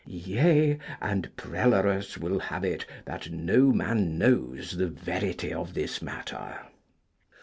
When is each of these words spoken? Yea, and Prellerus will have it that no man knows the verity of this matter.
Yea, 0.03 0.79
and 0.99 1.29
Prellerus 1.37 2.17
will 2.17 2.39
have 2.39 2.63
it 2.65 2.87
that 3.05 3.29
no 3.29 3.71
man 3.71 4.17
knows 4.17 4.71
the 4.77 4.87
verity 4.87 5.53
of 5.53 5.75
this 5.75 6.01
matter. 6.01 6.57